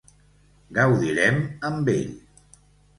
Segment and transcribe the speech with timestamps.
[0.79, 1.39] Gaudirem
[1.71, 2.13] amb ell.